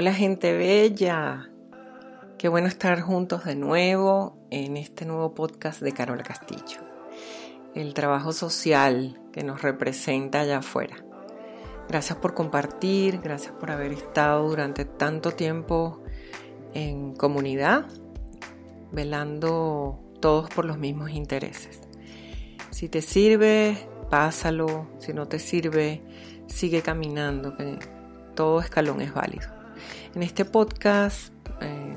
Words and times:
Hola 0.00 0.14
gente 0.14 0.56
bella, 0.56 1.50
qué 2.38 2.46
bueno 2.46 2.68
estar 2.68 3.00
juntos 3.00 3.44
de 3.44 3.56
nuevo 3.56 4.38
en 4.48 4.76
este 4.76 5.04
nuevo 5.04 5.34
podcast 5.34 5.80
de 5.82 5.90
Carola 5.90 6.22
Castillo, 6.22 6.78
el 7.74 7.94
trabajo 7.94 8.30
social 8.30 9.20
que 9.32 9.42
nos 9.42 9.60
representa 9.60 10.42
allá 10.42 10.58
afuera. 10.58 11.04
Gracias 11.88 12.16
por 12.16 12.34
compartir, 12.34 13.18
gracias 13.20 13.52
por 13.54 13.72
haber 13.72 13.90
estado 13.90 14.48
durante 14.48 14.84
tanto 14.84 15.32
tiempo 15.32 16.00
en 16.74 17.16
comunidad, 17.16 17.86
velando 18.92 19.98
todos 20.20 20.48
por 20.48 20.64
los 20.64 20.78
mismos 20.78 21.10
intereses. 21.10 21.80
Si 22.70 22.88
te 22.88 23.02
sirve, 23.02 23.76
pásalo, 24.10 24.86
si 25.00 25.12
no 25.12 25.26
te 25.26 25.40
sirve, 25.40 26.02
sigue 26.46 26.82
caminando, 26.82 27.56
que 27.56 27.80
todo 28.36 28.60
escalón 28.60 29.00
es 29.00 29.12
válido. 29.12 29.57
En 30.14 30.22
este 30.22 30.46
podcast 30.46 31.34
eh, 31.60 31.96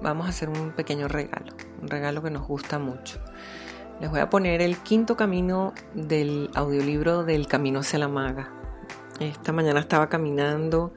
vamos 0.00 0.26
a 0.26 0.30
hacer 0.30 0.48
un 0.48 0.72
pequeño 0.72 1.08
regalo, 1.08 1.52
un 1.82 1.88
regalo 1.88 2.22
que 2.22 2.30
nos 2.30 2.46
gusta 2.48 2.78
mucho. 2.78 3.20
Les 4.00 4.10
voy 4.10 4.20
a 4.20 4.30
poner 4.30 4.62
el 4.62 4.78
quinto 4.78 5.14
camino 5.14 5.74
del 5.92 6.50
audiolibro 6.54 7.22
del 7.22 7.46
Camino 7.46 7.80
hacia 7.80 7.98
la 7.98 8.08
Maga. 8.08 8.50
Esta 9.20 9.52
mañana 9.52 9.78
estaba 9.78 10.08
caminando 10.08 10.94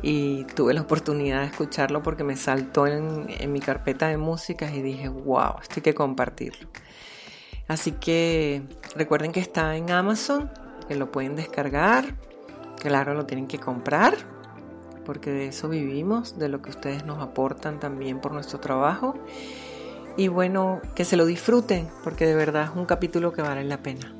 y 0.00 0.44
tuve 0.44 0.74
la 0.74 0.82
oportunidad 0.82 1.40
de 1.40 1.46
escucharlo 1.46 2.04
porque 2.04 2.22
me 2.22 2.36
saltó 2.36 2.86
en, 2.86 3.26
en 3.28 3.52
mi 3.52 3.58
carpeta 3.58 4.06
de 4.06 4.16
músicas 4.16 4.72
y 4.74 4.82
dije, 4.82 5.08
wow, 5.08 5.56
esto 5.60 5.74
hay 5.76 5.82
que 5.82 5.94
compartirlo. 5.94 6.68
Así 7.66 7.90
que 7.90 8.62
recuerden 8.94 9.32
que 9.32 9.40
está 9.40 9.76
en 9.76 9.90
Amazon, 9.90 10.52
que 10.86 10.94
lo 10.94 11.10
pueden 11.10 11.34
descargar. 11.34 12.14
Claro, 12.78 13.14
lo 13.14 13.26
tienen 13.26 13.48
que 13.48 13.58
comprar 13.58 14.35
porque 15.06 15.30
de 15.30 15.46
eso 15.46 15.68
vivimos, 15.68 16.38
de 16.38 16.48
lo 16.48 16.60
que 16.60 16.70
ustedes 16.70 17.06
nos 17.06 17.22
aportan 17.22 17.78
también 17.78 18.20
por 18.20 18.32
nuestro 18.32 18.58
trabajo. 18.58 19.14
Y 20.16 20.28
bueno, 20.28 20.80
que 20.96 21.04
se 21.04 21.16
lo 21.16 21.24
disfruten, 21.24 21.88
porque 22.02 22.26
de 22.26 22.34
verdad 22.34 22.64
es 22.64 22.76
un 22.76 22.86
capítulo 22.86 23.32
que 23.32 23.42
vale 23.42 23.62
la 23.64 23.82
pena. 23.82 24.12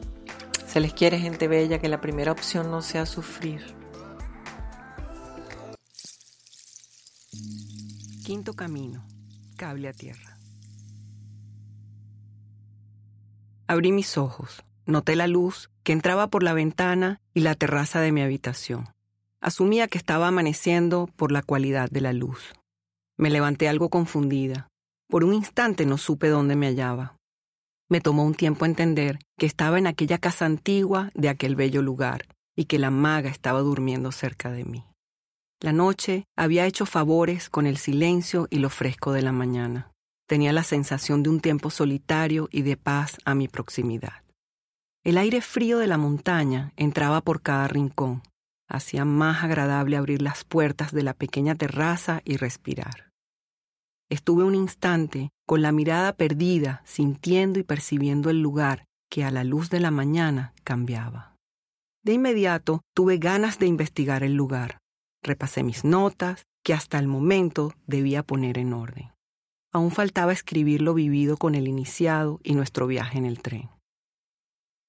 Se 0.67 0.79
les 0.79 0.95
quiere 0.95 1.19
gente 1.19 1.49
bella, 1.49 1.81
que 1.81 1.89
la 1.89 2.01
primera 2.01 2.33
opción 2.33 2.71
no 2.71 2.83
sea 2.83 3.05
sufrir. 3.05 3.75
Quinto 8.25 8.55
camino, 8.55 9.05
cable 9.57 9.89
a 9.89 9.93
tierra. 9.93 10.39
Abrí 13.67 13.91
mis 13.91 14.17
ojos, 14.17 14.63
noté 14.85 15.17
la 15.17 15.27
luz 15.27 15.71
que 15.83 15.93
entraba 15.93 16.29
por 16.29 16.43
la 16.43 16.53
ventana 16.53 17.21
y 17.35 17.41
la 17.41 17.55
terraza 17.57 18.01
de 18.01 18.13
mi 18.13 18.23
habitación. 18.23 18.96
Asumía 19.41 19.89
que 19.89 19.99
estaba 19.99 20.29
amaneciendo 20.29 21.09
por 21.17 21.33
la 21.33 21.43
cualidad 21.43 21.91
de 21.91 22.01
la 22.01 22.13
luz. 22.13 22.55
Me 23.19 23.31
levanté 23.31 23.69
algo 23.69 23.91
confundida. 23.91 24.69
Por 25.09 25.25
un 25.25 25.35
instante 25.35 25.87
no 25.87 25.99
supe 25.99 26.29
dónde 26.29 26.57
me 26.57 26.67
hallaba. 26.67 27.17
Me 27.89 28.01
tomó 28.01 28.25
un 28.25 28.35
tiempo 28.35 28.65
entender 28.65 29.19
que 29.39 29.47
estaba 29.47 29.79
en 29.79 29.87
aquella 29.87 30.19
casa 30.19 30.45
antigua 30.45 31.11
de 31.15 31.29
aquel 31.29 31.55
bello 31.55 31.83
lugar 31.83 32.27
y 32.57 32.65
que 32.65 32.79
la 32.79 32.91
maga 32.91 33.31
estaba 33.31 33.61
durmiendo 33.61 34.11
cerca 34.11 34.51
de 34.51 34.65
mí. 34.65 34.85
La 35.61 35.73
noche 35.73 36.25
había 36.37 36.67
hecho 36.67 36.85
favores 36.85 37.49
con 37.49 37.67
el 37.67 37.77
silencio 37.77 38.49
y 38.51 38.59
lo 38.59 38.71
fresco 38.71 39.13
de 39.13 39.23
la 39.23 39.33
mañana. 39.33 39.93
Tenía 40.29 40.53
la 40.53 40.65
sensación 40.65 41.23
de 41.23 41.31
un 41.31 41.41
tiempo 41.41 41.71
solitario 41.71 42.49
y 42.51 42.63
de 42.63 42.77
paz 42.77 43.17
a 43.25 43.35
mi 43.35 43.47
proximidad. 43.47 44.25
El 45.05 45.19
aire 45.19 45.41
frío 45.41 45.79
de 45.79 45.87
la 45.87 45.99
montaña 45.99 46.73
entraba 46.77 47.21
por 47.21 47.41
cada 47.41 47.69
rincón, 47.69 48.23
hacía 48.69 49.04
más 49.04 49.44
agradable 49.44 49.97
abrir 49.97 50.22
las 50.22 50.44
puertas 50.44 50.93
de 50.93 51.03
la 51.03 51.15
pequeña 51.15 51.54
terraza 51.54 52.21
y 52.25 52.37
respirar. 52.37 53.10
Estuve 54.09 54.44
un 54.44 54.54
instante 54.54 55.31
con 55.47 55.62
la 55.62 55.72
mirada 55.72 56.12
perdida, 56.15 56.82
sintiendo 56.84 57.59
y 57.59 57.62
percibiendo 57.62 58.31
el 58.31 58.41
lugar 58.41 58.84
que 59.10 59.25
a 59.25 59.31
la 59.31 59.44
luz 59.44 59.71
de 59.71 59.81
la 59.81 59.91
mañana 59.91 60.53
cambiaba. 60.65 61.37
De 62.04 62.12
inmediato 62.12 62.82
tuve 62.94 63.19
ganas 63.19 63.59
de 63.59 63.66
investigar 63.66 64.22
el 64.22 64.34
lugar. 64.34 64.78
Repasé 65.22 65.65
mis 65.65 65.84
notas, 65.84 66.44
que 66.65 66.75
hasta 66.75 66.98
el 66.98 67.06
momento 67.06 67.72
debía 67.87 68.25
poner 68.25 68.59
en 68.59 68.72
orden. 68.72 69.12
Aún 69.72 69.93
faltaba 69.93 70.33
escribir 70.33 70.83
lo 70.83 70.94
vivido 70.94 71.37
con 71.37 71.54
el 71.54 71.69
iniciado 71.69 72.41
y 72.43 72.54
nuestro 72.54 72.87
viaje 72.88 73.19
en 73.19 73.25
el 73.25 73.41
tren. 73.41 73.71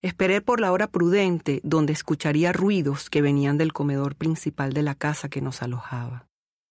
Esperé 0.04 0.42
por 0.42 0.62
la 0.62 0.72
hora 0.72 0.88
prudente 0.88 1.60
donde 1.64 1.94
escucharía 1.94 2.54
ruidos 2.54 3.10
que 3.10 3.22
venían 3.22 3.58
del 3.58 3.74
comedor 3.74 4.16
principal 4.16 4.74
de 4.74 4.84
la 4.84 4.94
casa 4.94 5.28
que 5.28 5.42
nos 5.42 5.64
alojaba. 5.64 6.28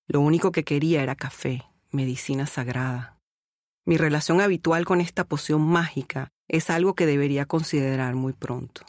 Lo 0.07 0.21
único 0.21 0.53
que 0.53 0.63
quería 0.63 1.03
era 1.03 1.17
café, 1.17 1.65
medicina 1.91 2.47
sagrada. 2.47 3.19
Mi 3.85 3.97
relación 3.97 4.41
habitual 4.41 4.85
con 4.85 5.01
esta 5.01 5.25
poción 5.25 5.63
mágica 5.63 6.29
es 6.49 6.71
algo 6.71 6.95
que 6.95 7.07
debería 7.07 7.47
considerar 7.47 8.15
muy 8.15 8.33
pronto. 8.33 8.83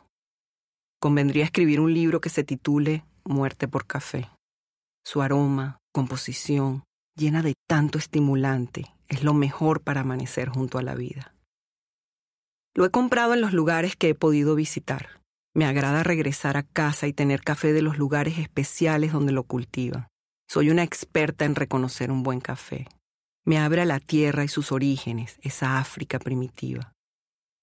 Convendría 0.99 1.45
escribir 1.45 1.79
un 1.79 1.93
libro 1.93 2.21
que 2.21 2.29
se 2.29 2.43
titule 2.43 3.03
Muerte 3.23 3.67
por 3.67 3.85
café. 3.85 4.29
Su 5.03 5.21
aroma, 5.21 5.79
composición, 5.91 6.83
llena 7.15 7.41
de 7.41 7.55
tanto 7.67 7.97
estimulante, 7.97 8.85
es 9.07 9.23
lo 9.23 9.33
mejor 9.33 9.81
para 9.81 10.01
amanecer 10.01 10.49
junto 10.49 10.77
a 10.77 10.83
la 10.83 10.95
vida. 10.95 11.33
Lo 12.77 12.85
he 12.85 12.91
comprado 12.91 13.33
en 13.33 13.41
los 13.41 13.53
lugares 13.53 13.95
que 13.95 14.09
he 14.09 14.13
podido 14.13 14.53
visitar. 14.53 15.19
Me 15.55 15.65
agrada 15.65 16.03
regresar 16.03 16.57
a 16.57 16.61
casa 16.61 17.07
y 17.07 17.11
tener 17.11 17.41
café 17.41 17.73
de 17.73 17.81
los 17.81 17.97
lugares 17.97 18.37
especiales 18.37 19.13
donde 19.13 19.31
lo 19.31 19.41
cultivan. 19.45 20.09
Soy 20.47 20.69
una 20.69 20.83
experta 20.83 21.45
en 21.45 21.55
reconocer 21.55 22.11
un 22.11 22.21
buen 22.21 22.39
café. 22.39 22.87
Me 23.45 23.57
abre 23.57 23.81
a 23.81 23.85
la 23.85 23.99
tierra 23.99 24.43
y 24.43 24.47
sus 24.47 24.71
orígenes, 24.71 25.39
esa 25.41 25.79
África 25.79 26.19
primitiva. 26.19 26.93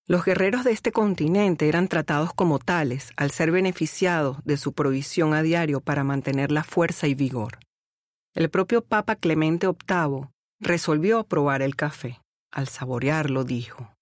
Los 0.08 0.24
guerreros 0.24 0.64
de 0.64 0.72
este 0.72 0.90
continente 0.90 1.68
eran 1.68 1.86
tratados 1.86 2.34
como 2.34 2.58
tales 2.58 3.12
al 3.16 3.30
ser 3.30 3.52
beneficiados 3.52 4.38
de 4.44 4.56
su 4.56 4.72
provisión 4.72 5.32
a 5.32 5.42
diario 5.42 5.80
para 5.80 6.02
mantener 6.02 6.50
la 6.50 6.64
fuerza 6.64 7.06
y 7.06 7.14
vigor. 7.14 7.60
El 8.34 8.50
propio 8.50 8.82
Papa 8.82 9.14
Clemente 9.14 9.68
VIII 9.68 10.26
resolvió 10.58 11.22
probar 11.22 11.62
el 11.62 11.76
café. 11.76 12.20
Al 12.50 12.66
saborearlo 12.66 13.44
dijo, 13.44 13.93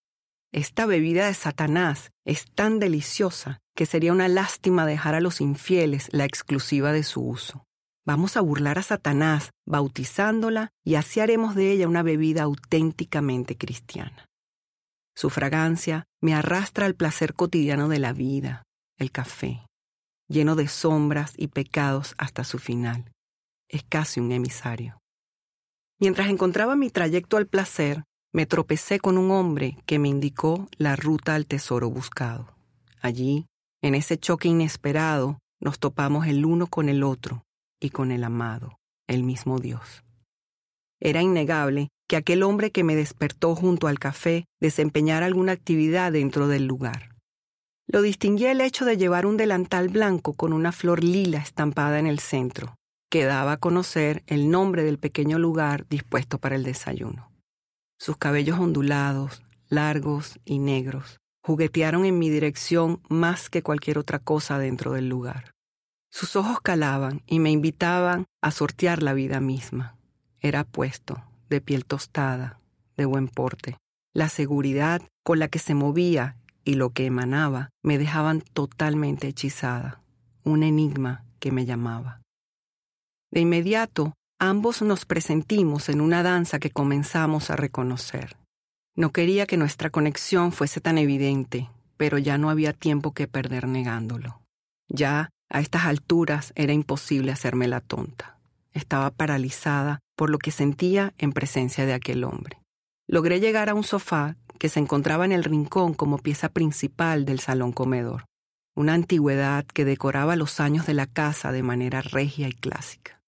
esta 0.52 0.84
bebida 0.84 1.26
de 1.26 1.34
Satanás 1.34 2.10
es 2.26 2.44
tan 2.54 2.78
deliciosa 2.78 3.60
que 3.75 3.87
sería 3.87 4.12
una 4.12 4.28
lástima 4.28 4.84
dejar 4.84 5.14
a 5.14 5.20
los 5.20 5.40
infieles 5.40 6.08
la 6.12 6.26
exclusiva 6.26 6.93
de 6.93 7.02
su 7.02 7.26
uso. 7.26 7.64
Vamos 8.04 8.37
a 8.37 8.43
burlar 8.43 8.78
a 8.78 8.82
Satanás 8.82 9.50
bautizándola 9.66 10.70
y 10.84 10.96
así 10.96 11.20
haremos 11.20 11.54
de 11.54 11.72
ella 11.72 11.88
una 11.88 12.02
bebida 12.02 12.43
auténticamente 12.43 13.56
cristiana. 13.56 14.26
Su 15.14 15.31
fragancia 15.31 16.04
me 16.20 16.34
arrastra 16.34 16.87
al 16.87 16.94
placer 16.94 17.34
cotidiano 17.34 17.88
de 17.88 17.98
la 17.98 18.12
vida, 18.12 18.62
el 18.98 19.10
café. 19.10 19.66
lleno 20.28 20.56
de 20.56 20.66
sombras 20.66 21.34
y 21.37 21.48
pecados 21.48 22.14
hasta 22.16 22.43
su 22.44 22.58
final. 22.58 23.12
Es 23.69 23.84
casi 23.84 24.19
un 24.19 24.32
emisario. 24.32 24.98
Mientras 26.00 26.31
encontraba 26.31 26.75
mi 26.75 26.88
trayecto 26.88 27.37
al 27.37 27.46
placer, 27.46 28.05
me 28.32 28.46
tropecé 28.46 28.99
con 28.99 29.19
un 29.19 29.31
hombre 29.31 29.76
que 29.84 29.99
me 29.99 30.08
indicó 30.08 30.69
la 30.79 30.96
ruta 30.96 31.34
al 31.34 31.46
tesoro 31.46 31.90
buscado. 31.90 32.49
Allí, 33.00 33.46
en 33.82 33.94
ese 33.94 34.17
choque 34.17 34.49
inesperado, 34.49 35.38
nos 35.61 35.79
topamos 35.79 36.26
el 36.26 36.46
uno 36.46 36.67
con 36.67 36.88
el 36.88 37.02
otro 37.02 37.44
y 37.79 37.90
con 37.90 38.11
el 38.11 38.25
amado, 38.25 38.79
el 39.06 39.23
mismo 39.23 39.58
Dios. 39.58 40.02
Era 40.99 41.20
innegable 41.20 41.88
que 42.08 42.17
aquel 42.17 42.43
hombre 42.43 42.70
que 42.70 42.84
me 42.84 42.96
despertó 42.96 43.55
junto 43.55 43.87
al 43.87 43.99
café 43.99 44.46
desempeñara 44.61 45.26
alguna 45.26 45.52
actividad 45.52 46.12
dentro 46.12 46.49
del 46.49 46.67
lugar. 46.67 47.11
Lo 47.87 48.00
distinguía 48.00 48.52
el 48.52 48.61
hecho 48.61 48.84
de 48.84 48.96
llevar 48.96 49.26
un 49.26 49.37
delantal 49.37 49.88
blanco 49.88 50.32
con 50.32 50.52
una 50.52 50.73
flor 50.73 51.05
lila 51.05 51.38
estampada 51.38 51.99
en 51.99 52.06
el 52.06 52.20
centro, 52.20 52.76
que 53.11 53.25
daba 53.25 53.52
a 53.52 53.56
conocer 53.58 54.23
el 54.26 54.50
nombre 54.50 54.84
del 54.84 54.99
pequeño 54.99 55.38
lugar 55.38 55.87
dispuesto 55.88 56.38
para 56.38 56.56
el 56.56 56.62
desayuno. 56.62 57.31
Sus 58.02 58.16
cabellos 58.16 58.58
ondulados, 58.58 59.44
largos 59.69 60.40
y 60.44 60.58
negros, 60.58 61.20
juguetearon 61.40 62.04
en 62.04 62.19
mi 62.19 62.31
dirección 62.31 63.00
más 63.08 63.49
que 63.49 63.62
cualquier 63.62 63.96
otra 63.96 64.19
cosa 64.19 64.58
dentro 64.58 64.90
del 64.90 65.08
lugar. 65.08 65.52
Sus 66.10 66.34
ojos 66.34 66.60
calaban 66.60 67.22
y 67.28 67.38
me 67.38 67.52
invitaban 67.52 68.25
a 68.40 68.50
sortear 68.50 69.04
la 69.04 69.12
vida 69.12 69.38
misma. 69.38 69.96
Era 70.40 70.64
puesto, 70.64 71.22
de 71.49 71.60
piel 71.60 71.84
tostada, 71.84 72.58
de 72.96 73.04
buen 73.04 73.28
porte. 73.28 73.78
La 74.12 74.28
seguridad 74.28 75.00
con 75.22 75.38
la 75.38 75.46
que 75.46 75.60
se 75.60 75.75
movía 75.75 76.37
y 76.64 76.75
lo 76.75 76.90
que 76.90 77.06
emanaba 77.06 77.70
me 77.84 77.98
dejaban 77.98 78.40
totalmente 78.40 79.28
hechizada, 79.28 80.02
un 80.43 80.64
enigma 80.64 81.25
que 81.38 81.52
me 81.52 81.66
llamaba. 81.66 82.20
De 83.31 83.43
inmediato, 83.43 84.12
ambos 84.43 84.83
nos 84.83 85.05
presentimos 85.05 85.89
en 85.89 86.00
una 86.00 86.25
danza 86.25 86.59
que 86.59 86.71
comenzamos 86.71 87.50
a 87.50 87.55
reconocer. 87.55 88.37
No 88.97 89.12
quería 89.12 89.47
que 89.47 89.56
nuestra 89.56 89.89
conexión 89.91 90.50
fuese 90.50 90.81
tan 90.81 90.99
evidente, 90.99 91.71
pero 91.97 92.19
ya 92.19 92.39
no 92.39 92.50
había 92.50 92.73
tiempo 92.73 93.12
que 93.12 93.29
perder 93.29 93.69
negándolo. 93.69 94.41
Ya, 94.89 95.31
a 95.49 95.61
estas 95.61 95.85
alturas, 95.85 96.53
era 96.56 96.73
imposible 96.73 97.31
hacerme 97.31 97.69
la 97.69 97.81
tonta. 97.81 98.37
Estaba 98.73 99.12
paralizada 99.12 100.00
por 100.17 100.29
lo 100.29 100.39
que 100.39 100.50
sentía 100.50 101.15
en 101.19 101.33
presencia 101.33 101.87
de 101.87 101.94
aquel 101.94 102.25
hombre. 102.25 102.59
Logré 103.06 103.39
llegar 103.39 103.69
a 103.69 103.75
un 103.75 103.85
sofá 103.85 104.35
que 104.59 104.69
se 104.69 104.81
encontraba 104.81 105.25
en 105.25 105.31
el 105.31 105.44
rincón 105.44 105.94
como 105.94 106.19
pieza 106.19 106.49
principal 106.49 107.27
del 107.27 107.39
salón 107.39 107.71
comedor, 107.71 108.25
una 108.75 108.94
antigüedad 108.94 109.65
que 109.67 109.85
decoraba 109.85 110.35
los 110.35 110.59
años 110.59 110.85
de 110.85 110.94
la 110.94 111.06
casa 111.06 111.53
de 111.53 111.62
manera 111.62 112.03
regia 112.03 112.49
y 112.49 112.55
clásica. 112.55 113.21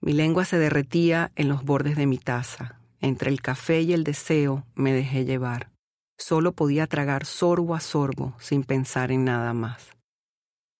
Mi 0.00 0.12
lengua 0.12 0.44
se 0.44 0.58
derretía 0.58 1.32
en 1.34 1.48
los 1.48 1.64
bordes 1.64 1.96
de 1.96 2.06
mi 2.06 2.18
taza. 2.18 2.80
Entre 3.00 3.30
el 3.30 3.40
café 3.40 3.82
y 3.82 3.92
el 3.92 4.04
deseo 4.04 4.64
me 4.74 4.92
dejé 4.92 5.24
llevar. 5.24 5.70
Solo 6.16 6.52
podía 6.52 6.86
tragar 6.86 7.24
sorbo 7.24 7.74
a 7.74 7.80
sorbo 7.80 8.34
sin 8.38 8.64
pensar 8.64 9.12
en 9.12 9.24
nada 9.24 9.52
más. 9.52 9.90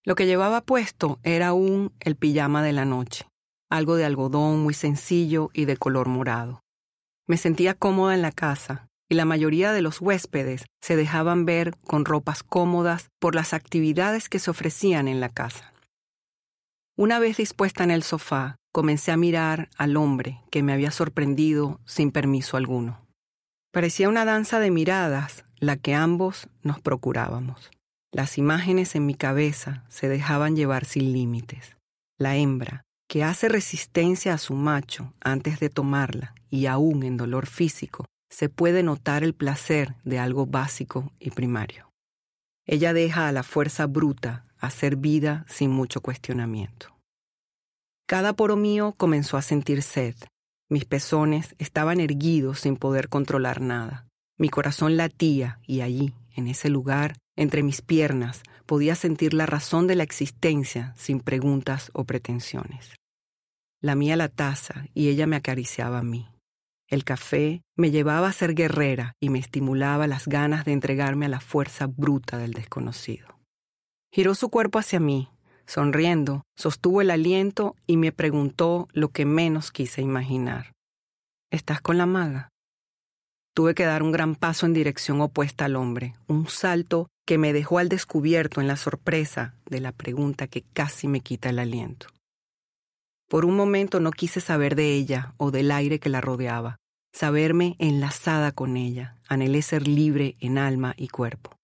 Lo 0.05 0.15
que 0.15 0.27
llevaba 0.27 0.63
puesto 0.63 1.19
era 1.23 1.49
aún 1.49 1.93
el 2.01 2.17
pijama 2.17 2.63
de 2.63 2.73
la 2.73 2.85
noche, 2.85 3.29
algo 3.69 3.97
de 3.97 4.05
algodón 4.05 4.61
muy 4.61 4.75
sencillo 4.75 5.51
y 5.53 5.65
de 5.65 5.77
color 5.77 6.09
morado. 6.09 6.61
Me 7.27 7.37
sentía 7.37 7.75
cómoda 7.75 8.15
en 8.15 8.23
la 8.23 8.33
casa, 8.33 8.89
y 9.09 9.15
la 9.15 9.25
mayoría 9.25 9.73
de 9.73 9.83
los 9.83 10.01
huéspedes 10.01 10.65
se 10.81 10.97
dejaban 10.97 11.45
ver 11.45 11.77
con 11.87 12.05
ropas 12.05 12.43
cómodas 12.43 13.11
por 13.19 13.35
las 13.35 13.53
actividades 13.53 14.29
que 14.29 14.39
se 14.39 14.51
ofrecían 14.51 15.09
en 15.09 15.21
la 15.21 15.29
casa. 15.29 15.73
Una 16.99 17.21
vez 17.21 17.37
dispuesta 17.37 17.85
en 17.85 17.93
el 17.93 18.03
sofá, 18.03 18.57
comencé 18.73 19.13
a 19.13 19.17
mirar 19.17 19.71
al 19.77 19.97
hombre 19.97 20.43
que 20.51 20.65
me 20.65 20.73
había 20.73 20.91
sorprendido 20.91 21.79
sin 21.85 22.11
permiso 22.11 22.57
alguno. 22.57 23.07
Parecía 23.73 24.09
una 24.09 24.25
danza 24.25 24.59
de 24.59 24.73
miradas 24.73 25.45
la 25.61 25.77
que 25.77 25.95
ambos 25.95 26.49
nos 26.65 26.81
procurábamos. 26.81 27.71
Las 28.11 28.37
imágenes 28.37 28.97
en 28.97 29.07
mi 29.07 29.15
cabeza 29.15 29.85
se 29.89 30.09
dejaban 30.09 30.57
llevar 30.57 30.87
sin 30.87 31.13
límites. 31.13 31.77
La 32.19 32.35
hembra, 32.35 32.83
que 33.09 33.23
hace 33.23 33.49
resistencia 33.49 34.35
a 34.35 34.39
su 34.39 34.55
macho 34.55 35.15
antes 35.21 35.61
de 35.61 35.71
tomarla 35.71 36.35
y 36.51 36.67
aún 36.67 37.05
en 37.05 37.17
dolor 37.17 37.47
físico, 37.47 38.07
se 38.29 38.49
puede 38.49 38.83
notar 38.83 39.23
el 39.23 39.35
placer 39.35 39.95
de 40.03 40.19
algo 40.19 40.47
básico 40.47 41.13
y 41.21 41.31
primario. 41.31 41.93
Ella 42.67 42.93
deja 42.93 43.29
a 43.29 43.33
la 43.33 43.45
fuerza 43.45 43.87
bruta 43.87 44.48
hacer 44.61 44.97
vida 44.97 45.45
sin 45.49 45.71
mucho 45.71 46.01
cuestionamiento. 46.01 46.97
Cada 48.07 48.33
poro 48.33 48.57
mío 48.57 48.95
comenzó 48.97 49.37
a 49.37 49.43
sentir 49.43 49.83
sed. 49.83 50.15
Mis 50.71 50.85
pezones 50.85 51.55
estaban 51.59 52.01
erguidos 52.01 52.61
sin 52.61 52.77
poder 52.77 53.09
controlar 53.09 53.61
nada. 53.61 54.07
Mi 54.39 54.49
corazón 54.49 54.97
latía 54.97 55.61
y 55.67 55.81
allí, 55.81 56.15
en 56.35 56.49
ese 56.49 56.71
lugar, 56.71 57.17
entre 57.37 57.63
mis 57.63 57.83
piernas, 57.83 58.43
podía 58.67 58.95
sentir 58.95 59.35
la 59.35 59.47
razón 59.47 59.87
de 59.87 59.95
la 59.95 60.05
existencia 60.05 60.95
sin 60.97 61.21
preguntas 61.21 61.91
o 61.93 62.05
pretensiones. 62.05 62.95
Lamía 63.81 64.17
la 64.17 64.29
taza 64.29 64.87
y 64.95 65.09
ella 65.09 65.27
me 65.27 65.37
acariciaba 65.37 65.99
a 65.99 66.03
mí. 66.03 66.29
El 66.89 67.05
café 67.05 67.63
me 67.77 67.91
llevaba 67.91 68.29
a 68.29 68.33
ser 68.33 68.55
guerrera 68.55 69.15
y 69.21 69.29
me 69.29 69.39
estimulaba 69.39 70.07
las 70.07 70.27
ganas 70.27 70.65
de 70.65 70.73
entregarme 70.73 71.27
a 71.27 71.29
la 71.29 71.41
fuerza 71.41 71.87
bruta 71.87 72.39
del 72.39 72.53
desconocido. 72.55 73.38
Giró 74.13 74.35
su 74.35 74.49
cuerpo 74.49 74.79
hacia 74.79 75.01
mí, 75.01 75.29
Sonriendo, 75.69 76.45
sostuvo 76.57 77.03
el 77.03 77.11
aliento 77.11 77.77
y 77.87 77.99
me 77.99 78.11
preguntó 78.11 78.89
lo 78.95 79.11
que 79.11 79.27
menos 79.27 79.71
quise 79.71 80.01
imaginar. 80.01 80.73
¿Estás 81.51 81.83
con 81.83 81.99
la 81.99 82.07
maga? 82.07 82.49
Tuve 83.55 83.75
que 83.75 83.85
dar 83.85 84.03
un 84.03 84.11
gran 84.11 84.35
paso 84.35 84.65
en 84.65 84.73
dirección 84.73 85.21
opuesta 85.21 85.67
al 85.67 85.77
hombre, 85.77 86.15
un 86.27 86.49
salto 86.49 87.09
que 87.27 87.37
me 87.37 87.53
dejó 87.53 87.77
al 87.77 87.91
descubierto 87.91 88.63
en 88.63 88.67
la 88.67 88.77
sorpresa 88.77 89.57
de 89.67 89.81
la 89.81 89.93
pregunta 89.93 90.47
que 90.47 90.63
casi 90.63 91.07
me 91.07 91.21
quita 91.21 91.51
el 91.51 91.59
aliento. 91.59 92.07
Por 93.29 93.45
un 93.45 93.55
momento 93.55 94.01
no 94.01 94.11
quise 94.11 94.41
saber 94.41 94.75
de 94.75 94.95
ella 94.95 95.35
o 95.37 95.51
del 95.51 95.71
aire 95.71 95.99
que 95.99 96.09
la 96.09 96.23
rodeaba, 96.23 96.79
saberme 97.13 97.77
enlazada 97.79 98.53
con 98.53 98.79
ella, 98.79 99.19
anhelé 99.29 99.61
ser 99.61 99.87
libre 99.87 100.37
en 100.41 100.57
alma 100.57 100.95
y 100.97 101.09
cuerpo. 101.09 101.55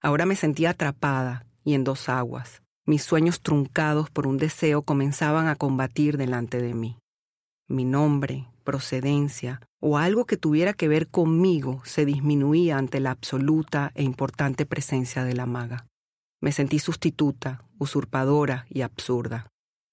Ahora 0.00 0.26
me 0.26 0.34
sentía 0.34 0.70
atrapada 0.70 1.46
y 1.64 1.74
en 1.74 1.84
dos 1.84 2.08
aguas, 2.08 2.62
mis 2.84 3.02
sueños 3.02 3.40
truncados 3.40 4.10
por 4.10 4.26
un 4.26 4.38
deseo 4.38 4.82
comenzaban 4.82 5.46
a 5.48 5.56
combatir 5.56 6.16
delante 6.16 6.60
de 6.60 6.74
mí. 6.74 6.98
Mi 7.68 7.84
nombre, 7.84 8.48
procedencia 8.64 9.60
o 9.80 9.98
algo 9.98 10.24
que 10.24 10.36
tuviera 10.36 10.72
que 10.72 10.88
ver 10.88 11.08
conmigo 11.08 11.80
se 11.84 12.04
disminuía 12.04 12.78
ante 12.78 13.00
la 13.00 13.10
absoluta 13.10 13.92
e 13.94 14.02
importante 14.02 14.66
presencia 14.66 15.24
de 15.24 15.34
la 15.34 15.46
maga. 15.46 15.86
Me 16.40 16.52
sentí 16.52 16.78
sustituta, 16.78 17.64
usurpadora 17.78 18.66
y 18.68 18.82
absurda. 18.82 19.46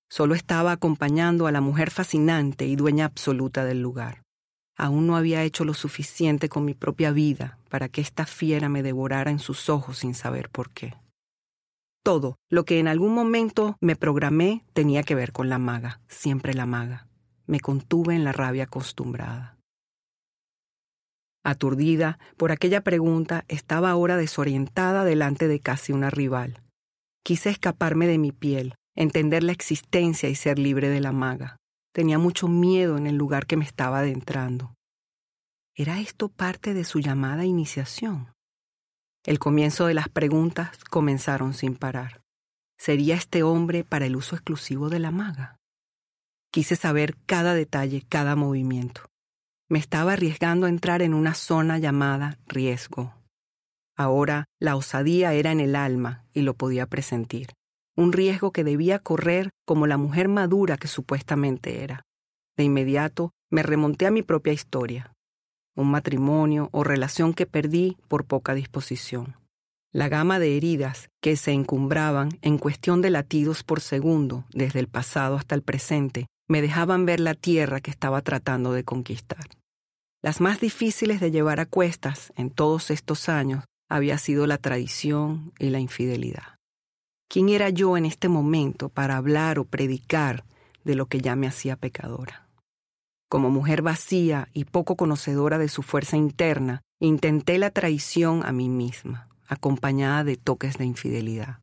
Solo 0.09 0.33
estaba 0.33 0.71
acompañando 0.71 1.45
a 1.45 1.51
la 1.51 1.61
mujer 1.61 1.91
fascinante 1.91 2.65
y 2.65 2.75
dueña 2.75 3.05
absoluta 3.05 3.65
del 3.65 3.81
lugar. 3.81 4.23
Aún 4.75 5.05
no 5.05 5.15
había 5.15 5.43
hecho 5.43 5.65
lo 5.65 5.73
suficiente 5.73 6.49
con 6.49 6.65
mi 6.65 6.73
propia 6.73 7.11
vida 7.11 7.59
para 7.69 7.89
que 7.89 8.01
esta 8.01 8.25
fiera 8.25 8.69
me 8.69 8.81
devorara 8.81 9.29
en 9.29 9.39
sus 9.39 9.69
ojos 9.69 9.99
sin 9.99 10.15
saber 10.15 10.49
por 10.49 10.71
qué. 10.71 10.95
Todo 12.09 12.39
lo 12.49 12.65
que 12.65 12.79
en 12.79 12.87
algún 12.87 13.13
momento 13.13 13.77
me 13.81 13.95
programé 13.95 14.65
tenía 14.73 15.03
que 15.03 15.13
ver 15.13 15.31
con 15.31 15.47
la 15.47 15.59
maga, 15.59 16.01
siempre 16.07 16.55
la 16.55 16.65
maga. 16.65 17.07
Me 17.45 17.59
contuve 17.59 18.15
en 18.15 18.23
la 18.23 18.31
rabia 18.31 18.63
acostumbrada. 18.63 19.59
Aturdida 21.43 22.17
por 22.35 22.51
aquella 22.51 22.81
pregunta, 22.81 23.45
estaba 23.47 23.91
ahora 23.91 24.17
desorientada 24.17 25.05
delante 25.05 25.47
de 25.47 25.59
casi 25.59 25.93
una 25.93 26.09
rival. 26.09 26.63
Quise 27.23 27.51
escaparme 27.51 28.07
de 28.07 28.17
mi 28.17 28.31
piel, 28.31 28.73
entender 28.95 29.43
la 29.43 29.51
existencia 29.51 30.29
y 30.29 30.33
ser 30.33 30.57
libre 30.57 30.89
de 30.89 31.01
la 31.01 31.11
maga. 31.11 31.57
Tenía 31.93 32.17
mucho 32.17 32.47
miedo 32.47 32.97
en 32.97 33.05
el 33.05 33.17
lugar 33.17 33.45
que 33.45 33.55
me 33.55 33.65
estaba 33.65 33.99
adentrando. 33.99 34.73
¿Era 35.75 35.99
esto 35.99 36.29
parte 36.29 36.73
de 36.73 36.85
su 36.85 37.01
llamada 37.01 37.45
iniciación? 37.45 38.33
El 39.29 39.37
comienzo 39.37 39.85
de 39.85 39.93
las 39.93 40.09
preguntas 40.09 40.83
comenzaron 40.89 41.53
sin 41.53 41.75
parar. 41.75 42.23
¿Sería 42.79 43.13
este 43.13 43.43
hombre 43.43 43.83
para 43.83 44.07
el 44.07 44.15
uso 44.15 44.35
exclusivo 44.35 44.89
de 44.89 44.97
la 44.97 45.11
maga? 45.11 45.59
Quise 46.51 46.75
saber 46.75 47.15
cada 47.27 47.53
detalle, 47.53 48.03
cada 48.09 48.35
movimiento. 48.35 49.01
Me 49.69 49.77
estaba 49.77 50.13
arriesgando 50.13 50.65
a 50.65 50.69
entrar 50.69 51.03
en 51.03 51.13
una 51.13 51.35
zona 51.35 51.77
llamada 51.77 52.39
riesgo. 52.47 53.13
Ahora 53.95 54.45
la 54.59 54.75
osadía 54.75 55.31
era 55.33 55.51
en 55.51 55.59
el 55.59 55.75
alma 55.75 56.25
y 56.33 56.41
lo 56.41 56.55
podía 56.55 56.87
presentir. 56.87 57.49
Un 57.95 58.13
riesgo 58.13 58.51
que 58.51 58.63
debía 58.63 58.97
correr 58.97 59.51
como 59.63 59.85
la 59.85 59.97
mujer 59.97 60.27
madura 60.27 60.77
que 60.77 60.87
supuestamente 60.87 61.83
era. 61.83 62.01
De 62.57 62.63
inmediato 62.63 63.29
me 63.51 63.61
remonté 63.61 64.07
a 64.07 64.11
mi 64.11 64.23
propia 64.23 64.53
historia 64.53 65.13
un 65.79 65.91
matrimonio 65.91 66.69
o 66.71 66.83
relación 66.83 67.33
que 67.33 67.45
perdí 67.45 67.97
por 68.07 68.25
poca 68.25 68.53
disposición. 68.53 69.35
La 69.91 70.09
gama 70.09 70.37
de 70.37 70.55
heridas 70.55 71.09
que 71.21 71.35
se 71.35 71.51
encumbraban 71.51 72.29
en 72.41 72.57
cuestión 72.57 73.01
de 73.01 73.09
latidos 73.09 73.63
por 73.63 73.81
segundo 73.81 74.45
desde 74.53 74.79
el 74.79 74.87
pasado 74.87 75.35
hasta 75.35 75.55
el 75.55 75.63
presente 75.63 76.27
me 76.47 76.61
dejaban 76.61 77.05
ver 77.05 77.19
la 77.19 77.33
tierra 77.33 77.79
que 77.79 77.91
estaba 77.91 78.21
tratando 78.21 78.73
de 78.73 78.83
conquistar. 78.83 79.47
Las 80.21 80.41
más 80.41 80.59
difíciles 80.59 81.21
de 81.21 81.31
llevar 81.31 81.59
a 81.59 81.65
cuestas 81.65 82.33
en 82.35 82.49
todos 82.49 82.91
estos 82.91 83.29
años 83.29 83.63
había 83.87 84.17
sido 84.17 84.45
la 84.47 84.57
tradición 84.57 85.53
y 85.59 85.69
la 85.69 85.79
infidelidad. 85.79 86.57
¿Quién 87.29 87.49
era 87.49 87.69
yo 87.69 87.95
en 87.95 88.05
este 88.05 88.27
momento 88.27 88.89
para 88.89 89.15
hablar 89.15 89.59
o 89.59 89.65
predicar 89.65 90.43
de 90.83 90.95
lo 90.95 91.05
que 91.05 91.21
ya 91.21 91.35
me 91.35 91.47
hacía 91.47 91.75
pecadora? 91.75 92.48
Como 93.29 93.51
mujer 93.51 93.83
vacía 93.83 94.49
y 94.53 94.65
poco 94.65 94.95
conocedora 94.95 95.59
de 95.59 95.69
su 95.69 95.83
fuerza 95.83 96.17
interna, 96.17 96.81
intenté 96.99 97.59
la 97.59 97.69
traición 97.69 98.43
a 98.43 98.51
mí 98.51 98.69
misma 98.69 99.29
acompañada 99.47 100.23
de 100.23 100.37
toques 100.37 100.77
de 100.77 100.85
infidelidad. 100.85 101.61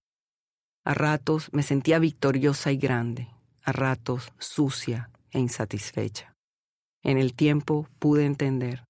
A 0.84 0.94
ratos 0.94 1.48
me 1.52 1.62
sentía 1.62 1.98
victoriosa 1.98 2.72
y 2.72 2.76
grande, 2.76 3.28
a 3.62 3.72
ratos 3.72 4.32
sucia 4.38 5.10
e 5.30 5.38
insatisfecha. 5.38 6.34
En 7.02 7.18
el 7.18 7.34
tiempo 7.34 7.88
pude 7.98 8.26
entender, 8.26 8.84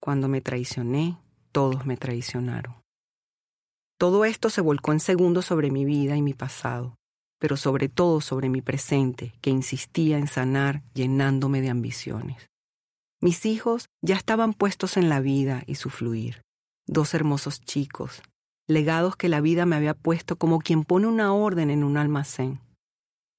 cuando 0.00 0.28
me 0.28 0.40
traicioné, 0.40 1.18
todos 1.52 1.84
me 1.86 1.96
traicionaron. 1.96 2.82
Todo 3.98 4.24
esto 4.24 4.50
se 4.50 4.60
volcó 4.62 4.92
en 4.92 5.00
segundos 5.00 5.46
sobre 5.46 5.70
mi 5.70 5.84
vida 5.84 6.16
y 6.16 6.22
mi 6.22 6.34
pasado, 6.34 6.96
pero 7.42 7.56
sobre 7.56 7.88
todo 7.88 8.20
sobre 8.20 8.48
mi 8.48 8.62
presente, 8.62 9.32
que 9.40 9.50
insistía 9.50 10.16
en 10.16 10.28
sanar 10.28 10.84
llenándome 10.94 11.60
de 11.60 11.70
ambiciones. 11.70 12.48
Mis 13.20 13.46
hijos 13.46 13.86
ya 14.00 14.14
estaban 14.14 14.54
puestos 14.54 14.96
en 14.96 15.08
la 15.08 15.18
vida 15.18 15.64
y 15.66 15.74
su 15.74 15.90
fluir 15.90 16.42
dos 16.86 17.14
hermosos 17.14 17.60
chicos, 17.60 18.22
legados 18.68 19.16
que 19.16 19.28
la 19.28 19.40
vida 19.40 19.66
me 19.66 19.74
había 19.74 19.94
puesto 19.94 20.36
como 20.36 20.60
quien 20.60 20.84
pone 20.84 21.08
una 21.08 21.34
orden 21.34 21.70
en 21.70 21.82
un 21.82 21.96
almacén. 21.96 22.60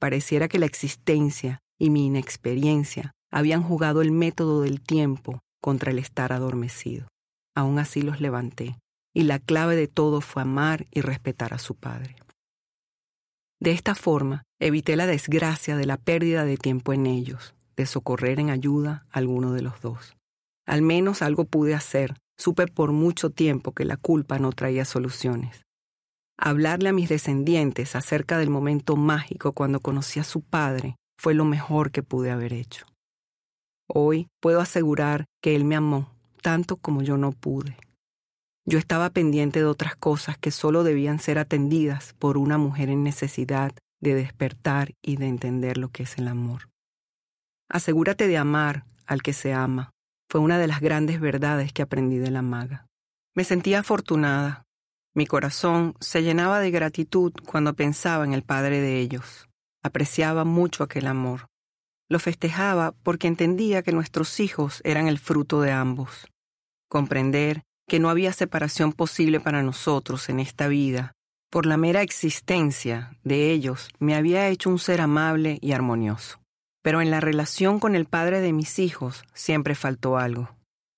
Pareciera 0.02 0.50
que 0.50 0.60
la 0.60 0.66
existencia 0.66 1.60
y 1.80 1.90
mi 1.90 2.06
inexperiencia 2.06 3.14
habían 3.32 3.64
jugado 3.64 4.02
el 4.02 4.12
método 4.12 4.64
del 4.64 4.82
tiempo 4.82 5.40
contra 5.62 5.92
el 5.92 6.00
estar 6.00 6.34
adormecido. 6.34 7.08
Aún 7.56 7.80
así 7.80 8.02
los 8.02 8.20
levanté, 8.20 8.78
y 9.16 9.24
la 9.24 9.40
clave 9.40 9.78
de 9.78 9.88
todo 9.88 10.20
fue 10.20 10.42
amar 10.42 10.88
y 10.92 11.00
respetar 11.00 11.54
a 11.54 11.58
su 11.58 11.76
padre. 11.76 12.18
De 13.64 13.72
esta 13.72 13.96
forma, 13.96 14.44
evité 14.60 14.98
la 14.98 15.08
desgracia 15.08 15.78
de 15.78 15.86
la 15.86 15.96
pérdida 15.96 16.44
de 16.44 16.58
tiempo 16.58 16.92
en 16.92 17.06
ellos, 17.06 17.56
de 17.78 17.86
socorrer 17.86 18.42
en 18.42 18.50
ayuda 18.50 19.06
a 19.10 19.20
alguno 19.20 19.54
de 19.54 19.62
los 19.62 19.80
dos. 19.80 20.18
Al 20.66 20.82
menos 20.82 21.22
algo 21.22 21.46
pude 21.46 21.74
hacer 21.74 22.16
Supe 22.38 22.68
por 22.68 22.92
mucho 22.92 23.30
tiempo 23.30 23.72
que 23.72 23.86
la 23.86 23.96
culpa 23.96 24.38
no 24.38 24.52
traía 24.52 24.84
soluciones. 24.84 25.62
Hablarle 26.38 26.90
a 26.90 26.94
mis 26.94 27.08
descendientes 27.08 27.96
acerca 27.96 28.38
del 28.38 28.50
momento 28.50 28.98
mágico 28.98 29.54
cuando 29.54 29.80
conocí 29.80 30.20
a 30.20 30.26
su 30.26 30.42
padre 30.42 30.98
fue 31.18 31.34
lo 31.34 31.46
mejor 31.46 31.92
que 31.92 32.04
pude 32.04 32.32
haber 32.32 32.52
hecho. 32.52 32.86
Hoy 33.88 34.28
puedo 34.42 34.60
asegurar 34.60 35.24
que 35.42 35.56
él 35.56 35.64
me 35.64 35.78
amó 35.78 36.12
tanto 36.42 36.76
como 36.76 37.02
yo 37.02 37.16
no 37.16 37.32
pude. 37.32 37.78
Yo 38.66 38.80
estaba 38.80 39.10
pendiente 39.10 39.60
de 39.60 39.66
otras 39.66 39.96
cosas 39.96 40.38
que 40.38 40.52
solo 40.52 40.84
debían 40.84 41.20
ser 41.20 41.38
atendidas 41.38 42.14
por 42.14 42.38
una 42.38 42.58
mujer 42.58 42.90
en 42.90 43.04
necesidad 43.04 43.74
de 44.00 44.16
despertar 44.16 44.94
y 45.02 45.18
de 45.18 45.28
entender 45.28 45.78
lo 45.78 45.90
que 45.90 46.04
es 46.04 46.18
el 46.18 46.28
amor. 46.28 46.70
Asegúrate 47.70 48.28
de 48.28 48.38
amar 48.38 48.86
al 49.06 49.22
que 49.22 49.34
se 49.34 49.54
ama, 49.54 49.92
fue 50.30 50.42
una 50.42 50.58
de 50.58 50.68
las 50.68 50.80
grandes 50.82 51.20
verdades 51.20 51.74
que 51.74 51.82
aprendí 51.82 52.18
de 52.18 52.32
la 52.32 52.42
maga. 52.42 52.88
Me 53.36 53.44
sentía 53.44 53.80
afortunada. 53.80 54.66
Mi 55.14 55.28
corazón 55.28 55.96
se 56.00 56.24
llenaba 56.24 56.60
de 56.60 56.72
gratitud 56.72 57.34
cuando 57.46 57.76
pensaba 57.76 58.24
en 58.24 58.34
el 58.34 58.44
padre 58.44 58.82
de 58.82 59.00
ellos. 59.00 59.48
Apreciaba 59.84 60.44
mucho 60.44 60.84
aquel 60.84 61.06
amor. 61.06 61.48
Lo 62.10 62.18
festejaba 62.20 62.94
porque 63.04 63.28
entendía 63.28 63.84
que 63.84 63.92
nuestros 63.92 64.40
hijos 64.40 64.82
eran 64.84 65.08
el 65.08 65.20
fruto 65.20 65.62
de 65.62 65.72
ambos. 65.72 66.28
Comprender 66.90 67.62
que 67.88 68.00
no 68.00 68.10
había 68.10 68.34
separación 68.34 68.94
posible 68.94 69.40
para 69.40 69.64
nosotros 69.64 70.30
en 70.30 70.40
esta 70.40 70.68
vida, 70.68 71.14
por 71.54 71.66
la 71.66 71.78
mera 71.78 72.02
existencia 72.02 73.16
de 73.24 73.52
ellos, 73.52 73.90
me 74.00 74.16
había 74.16 74.48
hecho 74.48 74.70
un 74.70 74.80
ser 74.80 75.02
amable 75.02 75.60
y 75.62 75.74
armonioso. 75.74 76.40
Pero 76.82 77.02
en 77.02 77.12
la 77.12 77.20
relación 77.20 77.80
con 77.80 77.96
el 77.96 78.06
padre 78.06 78.42
de 78.42 78.54
mis 78.54 78.80
hijos 78.80 79.24
siempre 79.34 79.76
faltó 79.76 80.18
algo. 80.18 80.50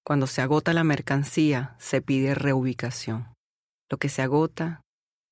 Cuando 0.05 0.27
se 0.27 0.41
agota 0.41 0.71
la 0.71 0.83
mercancía, 0.83 1.75
se 1.77 2.01
pide 2.01 2.35
reubicación. 2.35 3.33
Lo 3.89 3.97
que 3.97 4.07
se 4.07 4.21
agota 4.21 4.81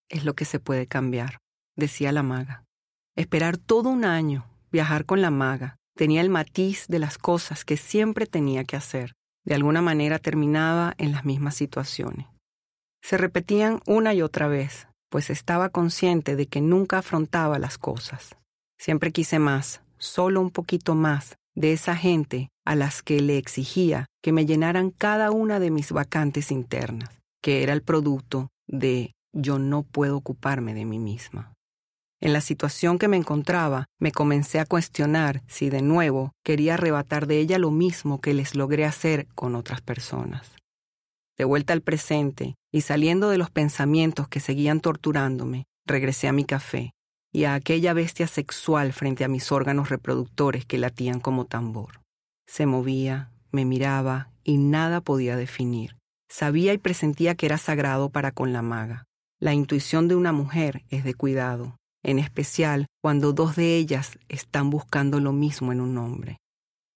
es 0.10 0.26
lo 0.26 0.34
que 0.34 0.46
se 0.46 0.60
puede 0.60 0.88
cambiar, 0.88 1.38
decía 1.78 2.12
la 2.12 2.24
maga. 2.24 2.66
Esperar 3.16 3.58
todo 3.58 3.90
un 3.90 4.06
año, 4.06 4.46
viajar 4.72 5.06
con 5.06 5.22
la 5.22 5.32
maga, 5.32 5.78
tenía 5.96 6.22
el 6.22 6.30
matiz 6.30 6.88
de 6.88 7.00
las 7.00 7.18
cosas 7.18 7.64
que 7.64 7.78
siempre 7.78 8.26
tenía 8.26 8.64
que 8.64 8.76
hacer. 8.76 9.14
De 9.46 9.56
alguna 9.56 9.82
manera 9.82 10.20
terminaba 10.20 10.94
en 10.98 11.12
las 11.12 11.26
mismas 11.26 11.56
situaciones. 11.56 12.28
Se 13.02 13.18
repetían 13.18 13.82
una 13.86 14.14
y 14.14 14.22
otra 14.22 14.48
vez, 14.48 14.88
pues 15.10 15.30
estaba 15.30 15.70
consciente 15.70 16.36
de 16.36 16.48
que 16.48 16.62
nunca 16.62 17.00
afrontaba 17.00 17.60
las 17.60 17.78
cosas. 17.78 18.36
Siempre 18.80 19.12
quise 19.12 19.40
más, 19.40 19.82
solo 19.98 20.42
un 20.42 20.52
poquito 20.52 20.96
más 20.96 21.38
de 21.56 21.74
esa 21.74 21.96
gente 21.96 22.50
a 22.66 22.76
las 22.76 23.04
que 23.04 23.20
le 23.20 23.38
exigía 23.38 24.08
que 24.22 24.32
me 24.32 24.46
llenaran 24.46 24.90
cada 24.90 25.32
una 25.32 25.60
de 25.60 25.72
mis 25.72 25.92
vacantes 25.92 26.52
internas, 26.52 27.10
que 27.42 27.64
era 27.64 27.74
el 27.74 27.82
producto 27.82 28.50
de 28.68 29.14
yo 29.34 29.60
no 29.60 29.84
puedo 29.84 30.18
ocuparme 30.18 30.74
de 30.74 30.86
mí 30.86 31.00
misma. 31.00 31.53
En 32.24 32.32
la 32.32 32.40
situación 32.40 33.00
que 33.00 33.10
me 33.10 33.18
encontraba, 33.18 33.90
me 34.00 34.14
comencé 34.14 34.62
a 34.62 34.66
cuestionar 34.66 35.42
si 35.46 35.70
de 35.70 35.82
nuevo 35.82 36.32
quería 36.42 36.76
arrebatar 36.76 37.28
de 37.28 37.40
ella 37.40 37.60
lo 37.60 37.70
mismo 37.70 38.22
que 38.22 38.34
les 38.34 38.56
logré 38.56 38.86
hacer 38.86 39.28
con 39.36 39.56
otras 39.56 39.82
personas. 39.82 40.50
De 41.38 41.44
vuelta 41.44 41.74
al 41.74 41.82
presente 41.82 42.56
y 42.72 42.80
saliendo 42.80 43.30
de 43.30 43.38
los 43.38 43.50
pensamientos 43.50 44.30
que 44.30 44.40
seguían 44.40 44.80
torturándome, 44.80 45.66
regresé 45.86 46.30
a 46.30 46.32
mi 46.32 46.46
café 46.46 46.92
y 47.34 47.44
a 47.44 47.56
aquella 47.56 47.92
bestia 47.94 48.28
sexual 48.28 48.94
frente 48.94 49.26
a 49.26 49.28
mis 49.28 49.52
órganos 49.52 49.90
reproductores 49.90 50.66
que 50.66 50.78
latían 50.78 51.20
como 51.20 51.44
tambor. 51.44 52.00
Se 52.48 52.66
movía, 52.66 53.32
me 53.52 53.66
miraba 53.66 54.30
y 54.46 54.60
nada 54.60 55.02
podía 55.02 55.36
definir. 55.36 55.98
Sabía 56.30 56.72
y 56.72 56.78
presentía 56.78 57.36
que 57.36 57.48
era 57.48 57.58
sagrado 57.58 58.12
para 58.12 58.32
con 58.32 58.54
la 58.54 58.62
maga. 58.62 59.04
La 59.42 59.54
intuición 59.54 60.08
de 60.08 60.16
una 60.16 60.32
mujer 60.32 60.84
es 60.88 61.04
de 61.04 61.16
cuidado, 61.16 61.76
en 62.04 62.20
especial 62.20 62.86
cuando 63.02 63.34
dos 63.34 63.56
de 63.56 63.76
ellas 63.78 64.20
están 64.30 64.70
buscando 64.70 65.20
lo 65.20 65.32
mismo 65.32 65.72
en 65.72 65.82
un 65.82 65.98
hombre. 65.98 66.38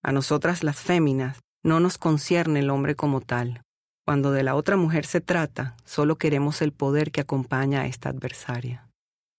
A 0.03 0.11
nosotras 0.11 0.63
las 0.63 0.77
féminas 0.77 1.39
no 1.63 1.79
nos 1.79 1.97
concierne 1.97 2.59
el 2.59 2.69
hombre 2.69 2.95
como 2.95 3.21
tal. 3.21 3.61
Cuando 4.05 4.31
de 4.31 4.43
la 4.43 4.55
otra 4.55 4.77
mujer 4.77 5.05
se 5.05 5.19
trata, 5.19 5.75
solo 5.83 6.17
queremos 6.17 6.61
el 6.61 6.71
poder 6.71 7.11
que 7.11 7.21
acompaña 7.21 7.81
a 7.81 7.87
esta 7.87 8.09
adversaria. 8.09 8.87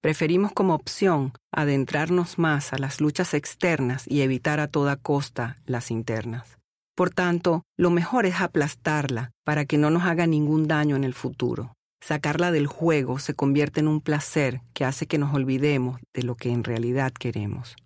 Preferimos 0.03 0.53
como 0.53 0.75
opción 0.75 1.33
adentrarnos 1.53 2.39
más 2.39 2.73
a 2.73 2.79
las 2.79 3.01
luchas 3.01 3.35
externas 3.35 4.05
y 4.07 4.21
evitar 4.21 4.61
a 4.61 4.69
toda 4.69 4.97
costa 4.97 5.57
las 5.67 5.91
internas. 5.91 6.59
Por 6.95 7.11
tanto, 7.11 7.63
lo 7.77 7.91
mejor 7.91 8.27
es 8.27 8.41
aplastarla 8.41 9.31
para 9.45 9.65
que 9.65 9.79
no 9.79 9.91
nos 9.91 10.05
haga 10.05 10.27
ningún 10.27 10.69
daño 10.69 10.97
en 10.97 11.05
el 11.05 11.15
futuro. 11.15 11.75
Sacarla 12.01 12.53
del 12.53 12.67
juego 12.67 13.19
se 13.19 13.35
convierte 13.35 13.81
en 13.81 13.89
un 13.89 14.01
placer 14.01 14.63
que 14.73 14.85
hace 14.85 15.07
que 15.07 15.19
nos 15.19 15.35
olvidemos 15.35 16.01
de 16.15 16.23
lo 16.23 16.37
que 16.37 16.51
en 16.51 16.65
realidad 16.65 17.13
queremos. 17.13 17.77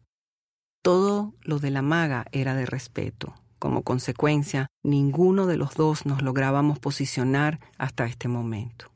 Todo 0.83 1.35
lo 1.43 1.59
de 1.59 1.71
la 1.71 1.83
maga 1.83 2.27
era 2.33 2.55
de 2.55 2.67
respeto. 2.67 3.35
Como 3.59 3.83
consecuencia, 3.83 4.67
ninguno 4.83 5.47
de 5.47 5.57
los 5.57 5.75
dos 5.75 6.05
nos 6.05 6.23
lográbamos 6.23 6.81
posicionar 6.81 7.61
hasta 7.79 8.07
este 8.07 8.27
momento. 8.27 8.91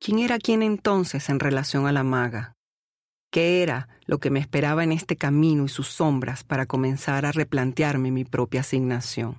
¿Quién 0.00 0.18
era 0.18 0.38
quién 0.38 0.62
entonces 0.62 1.28
en 1.28 1.38
relación 1.38 1.86
a 1.86 1.92
la 1.92 2.02
maga? 2.02 2.54
¿Qué 3.30 3.62
era 3.62 3.88
lo 4.06 4.18
que 4.18 4.30
me 4.30 4.40
esperaba 4.40 4.82
en 4.82 4.90
este 4.90 5.16
camino 5.16 5.64
y 5.64 5.68
sus 5.68 5.86
sombras 5.86 6.42
para 6.42 6.66
comenzar 6.66 7.24
a 7.24 7.32
replantearme 7.32 8.10
mi 8.10 8.24
propia 8.24 8.62
asignación? 8.62 9.38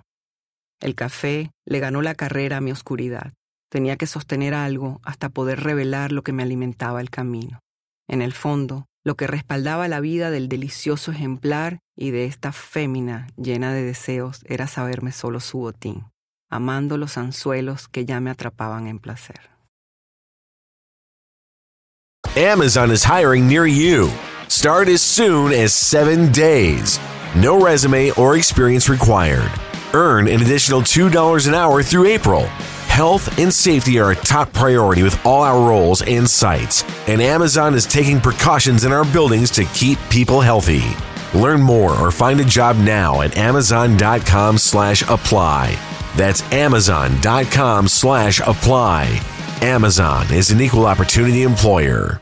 El 0.80 0.96
café 0.96 1.51
le 1.66 1.80
ganó 1.80 2.01
la 2.01 2.16
carrera 2.16 2.58
a 2.58 2.62
mi 2.62 2.72
oscuridad. 2.72 3.34
Tenía 3.72 3.96
que 3.96 4.06
sostener 4.06 4.54
algo 4.54 5.00
hasta 5.01 5.30
poder 5.30 5.62
revelar 5.62 6.12
lo 6.12 6.24
que 6.24 6.34
me 6.34 6.44
alimentaba 6.44 7.00
el 7.00 7.10
camino. 7.10 7.62
En 8.10 8.22
el 8.22 8.34
fondo, 8.34 8.86
lo 9.06 9.16
que 9.16 9.28
respaldaba 9.28 9.88
la 9.88 10.01
vida 10.01 10.30
del 10.30 10.50
delicioso 10.50 11.12
ejemplar 11.12 11.80
y 11.96 12.12
de 12.12 12.25
esta 12.25 12.51
fémina 12.51 13.28
llena 13.38 13.74
de 13.74 13.84
deseos 13.84 14.42
era 14.44 14.68
saberme 14.68 15.13
solo 15.13 15.40
su 15.40 15.60
botín, 15.60 16.04
amando 16.50 16.98
los 16.98 17.18
anzuelos 17.18 17.88
que 17.88 18.04
ya 18.04 18.20
me 18.20 18.30
atrapaban 18.30 18.88
en 18.88 19.00
placer. 19.00 19.40
Amazon 22.36 22.92
is 22.92 23.06
hiring 23.06 23.48
near 23.48 23.66
you. 23.66 24.10
Start 24.50 24.90
as 24.90 25.01
soon 25.01 25.54
as 25.54 25.72
seven 25.72 26.30
days. 26.34 27.00
No 27.36 27.58
resume 27.58 28.12
or 28.18 28.36
experience 28.36 28.90
required. 28.90 29.50
Earn 29.94 30.28
an 30.28 30.42
additional 30.42 30.82
$2 30.82 31.48
an 31.48 31.56
hour 31.56 31.82
through 31.82 32.08
April. 32.08 32.48
Health 32.91 33.39
and 33.39 33.53
safety 33.53 34.00
are 34.00 34.12
a 34.12 34.15
top 34.17 34.51
priority 34.51 35.01
with 35.01 35.25
all 35.25 35.43
our 35.43 35.65
roles 35.65 36.01
and 36.01 36.29
sites, 36.29 36.83
and 37.07 37.21
Amazon 37.21 37.74
is 37.74 37.86
taking 37.86 38.19
precautions 38.19 38.83
in 38.83 38.91
our 38.91 39.05
buildings 39.05 39.50
to 39.51 39.63
keep 39.74 39.98
people 40.10 40.41
healthy. 40.41 40.83
Learn 41.33 41.62
more 41.62 41.98
or 41.98 42.12
find 42.12 42.41
a 42.41 42.45
job 42.45 42.75
now 42.75 43.21
at 43.21 43.38
amazon.com 43.38 44.57
slash 44.57 45.03
apply. 45.03 45.79
That's 46.17 46.43
amazon.com 46.51 47.88
slash 47.88 48.41
apply. 48.41 49.21
Amazon 49.62 50.31
is 50.33 50.51
an 50.51 50.60
equal 50.60 50.86
opportunity 50.86 51.43
employer. 51.43 52.21